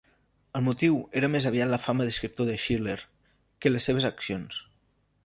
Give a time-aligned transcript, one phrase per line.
[0.59, 2.97] El motiu era més aviat la fama d'escriptor de Schiller
[3.63, 4.59] que les seves accions.